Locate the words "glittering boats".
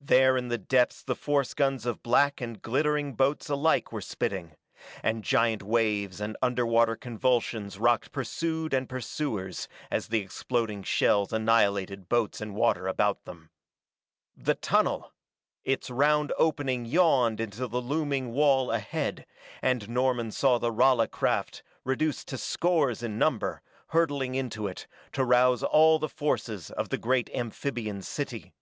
2.62-3.50